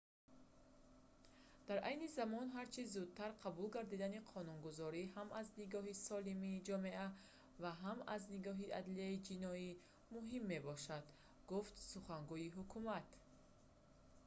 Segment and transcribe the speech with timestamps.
[1.67, 7.07] дар айни замон ҳар чӣ зудтар қабул гардидани қонунгузорӣ ҳам аз нигоҳи солимии ҷомеа
[7.61, 9.69] ва ҳам аз нигоҳи адлияи ҷиноӣ
[10.15, 11.05] муҳим мебошад»
[11.51, 13.07] гуфт сухангӯи ҳукумат